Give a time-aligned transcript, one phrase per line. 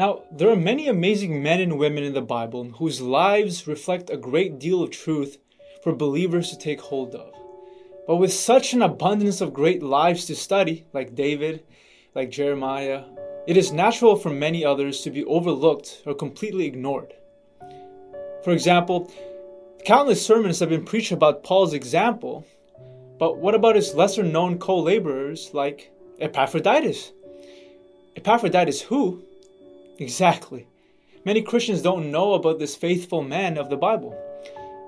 [0.00, 4.16] Now, there are many amazing men and women in the Bible whose lives reflect a
[4.16, 5.36] great deal of truth
[5.82, 7.34] for believers to take hold of.
[8.06, 11.64] But with such an abundance of great lives to study, like David,
[12.14, 13.04] like Jeremiah,
[13.46, 17.12] it is natural for many others to be overlooked or completely ignored.
[18.42, 19.12] For example,
[19.84, 22.46] countless sermons have been preached about Paul's example,
[23.18, 27.12] but what about his lesser known co laborers like Epaphroditus?
[28.16, 29.24] Epaphroditus, who?
[30.00, 30.66] Exactly.
[31.26, 34.16] Many Christians don't know about this faithful man of the Bible.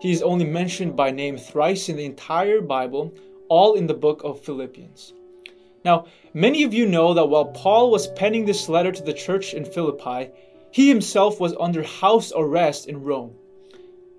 [0.00, 3.12] He is only mentioned by name thrice in the entire Bible,
[3.50, 5.12] all in the book of Philippians.
[5.84, 9.52] Now, many of you know that while Paul was penning this letter to the church
[9.52, 10.30] in Philippi,
[10.70, 13.34] he himself was under house arrest in Rome.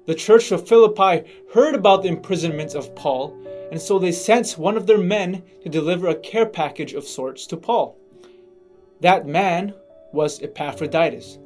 [0.06, 3.36] The church of Philippi heard about the imprisonment of Paul,
[3.72, 7.48] and so they sent one of their men to deliver a care package of sorts
[7.48, 7.98] to Paul.
[9.02, 9.74] That man
[10.14, 11.40] was Epaphroditus.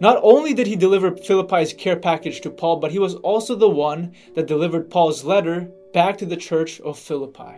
[0.00, 3.68] Not only did he deliver Philippi's care package to Paul, but he was also the
[3.68, 7.54] one that delivered Paul's letter back to the church of Philippi.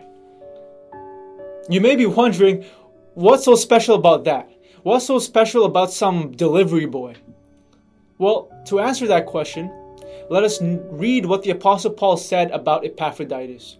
[1.69, 2.65] You may be wondering,
[3.13, 4.49] what's so special about that?
[4.81, 7.15] What's so special about some delivery boy?
[8.17, 9.71] Well, to answer that question,
[10.29, 13.77] let us read what the Apostle Paul said about Epaphroditus.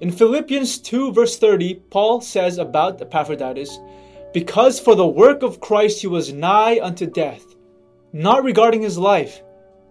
[0.00, 3.78] In Philippians 2, verse 30, Paul says about Epaphroditus,
[4.32, 7.44] because for the work of Christ he was nigh unto death,
[8.12, 9.42] not regarding his life,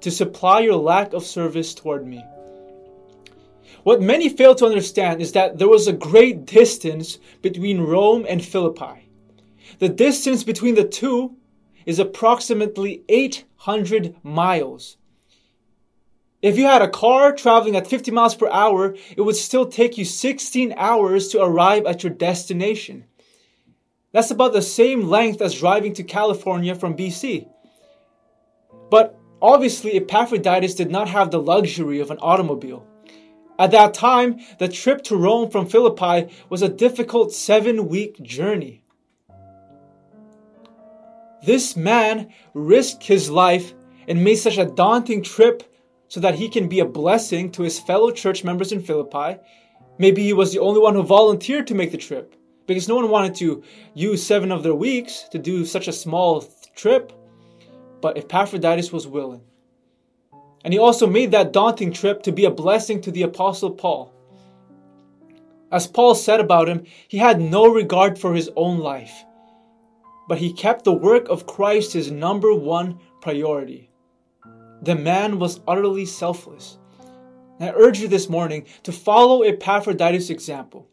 [0.01, 2.23] to supply your lack of service toward me.
[3.83, 8.43] What many fail to understand is that there was a great distance between Rome and
[8.43, 9.07] Philippi.
[9.79, 11.35] The distance between the two
[11.85, 14.97] is approximately 800 miles.
[16.41, 19.97] If you had a car traveling at 50 miles per hour, it would still take
[19.97, 23.05] you 16 hours to arrive at your destination.
[24.13, 27.47] That's about the same length as driving to California from BC.
[28.89, 32.85] But obviously, Epaphroditus did not have the luxury of an automobile.
[33.57, 38.83] At that time, the trip to Rome from Philippi was a difficult seven week journey.
[41.45, 43.73] This man risked his life
[44.07, 45.63] and made such a daunting trip
[46.07, 49.39] so that he can be a blessing to his fellow church members in Philippi.
[49.97, 52.35] Maybe he was the only one who volunteered to make the trip
[52.71, 53.61] because no one wanted to
[53.93, 56.41] use seven of their weeks to do such a small
[56.73, 57.11] trip.
[58.01, 59.41] But Epaphroditus was willing.
[60.63, 64.13] And he also made that daunting trip to be a blessing to the Apostle Paul.
[65.69, 69.23] As Paul said about him, he had no regard for his own life,
[70.29, 73.89] but he kept the work of Christ his number one priority.
[74.81, 76.77] The man was utterly selfless.
[77.59, 80.87] I urge you this morning to follow Epaphroditus' example.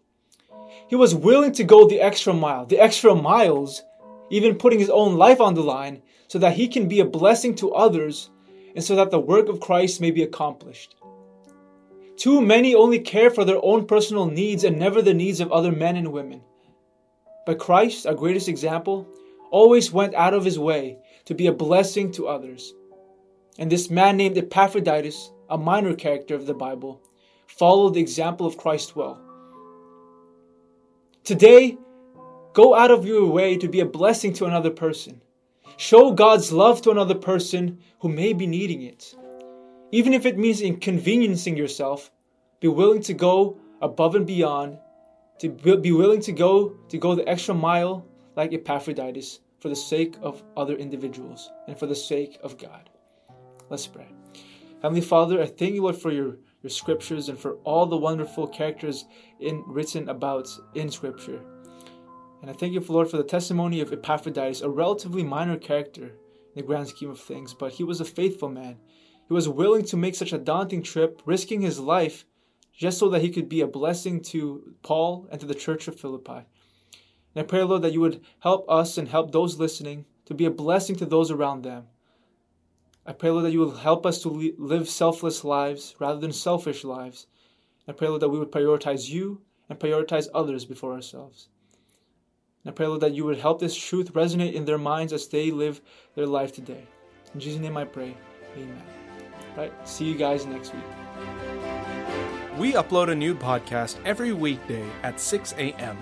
[0.86, 3.82] He was willing to go the extra mile, the extra miles,
[4.30, 7.54] even putting his own life on the line, so that he can be a blessing
[7.56, 8.30] to others
[8.74, 10.94] and so that the work of Christ may be accomplished.
[12.16, 15.72] Too many only care for their own personal needs and never the needs of other
[15.72, 16.42] men and women.
[17.46, 19.08] But Christ, our greatest example,
[19.50, 22.74] always went out of his way to be a blessing to others.
[23.58, 27.00] And this man named Epaphroditus, a minor character of the Bible,
[27.46, 29.18] followed the example of Christ well.
[31.28, 31.76] Today,
[32.54, 35.20] go out of your way to be a blessing to another person.
[35.76, 39.14] Show God's love to another person who may be needing it.
[39.92, 42.10] Even if it means inconveniencing yourself,
[42.60, 44.78] be willing to go above and beyond,
[45.40, 50.16] to be willing to go to go the extra mile like Epaphroditus for the sake
[50.22, 52.88] of other individuals and for the sake of God.
[53.68, 54.08] Let's pray.
[54.82, 58.46] Heavenly Father, I thank you, Lord, for your your scriptures and for all the wonderful
[58.46, 59.06] characters
[59.40, 61.40] in written about in scripture.
[62.40, 66.54] And I thank you, Lord, for the testimony of Epaphroditus, a relatively minor character in
[66.56, 68.76] the grand scheme of things, but he was a faithful man.
[69.26, 72.24] He was willing to make such a daunting trip, risking his life
[72.72, 75.98] just so that he could be a blessing to Paul and to the church of
[75.98, 76.46] Philippi.
[77.34, 80.44] And I pray, Lord, that you would help us and help those listening to be
[80.44, 81.86] a blessing to those around them.
[83.08, 86.84] I pray, Lord, that you will help us to live selfless lives rather than selfish
[86.84, 87.26] lives.
[87.88, 89.40] I pray, Lord, that we would prioritize you
[89.70, 91.48] and prioritize others before ourselves.
[92.62, 95.26] And I pray, Lord, that you would help this truth resonate in their minds as
[95.26, 95.80] they live
[96.16, 96.86] their life today.
[97.32, 98.14] In Jesus' name I pray.
[98.54, 98.82] Amen.
[99.56, 100.84] All right, see you guys next week.
[102.58, 105.96] We upload a new podcast every weekday at 6 a.m.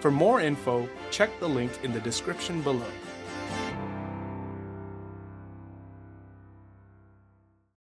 [0.00, 2.90] For more info, check the link in the description below.